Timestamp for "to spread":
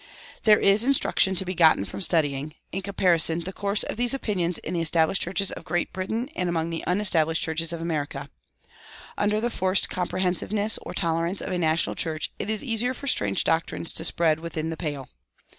13.93-14.39